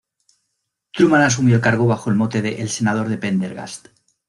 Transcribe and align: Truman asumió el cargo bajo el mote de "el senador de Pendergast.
Truman 0.93 1.21
asumió 1.21 1.57
el 1.57 1.61
cargo 1.61 1.85
bajo 1.85 2.09
el 2.09 2.15
mote 2.15 2.41
de 2.41 2.61
"el 2.63 2.69
senador 2.69 3.07
de 3.07 3.19
Pendergast. 3.19 3.89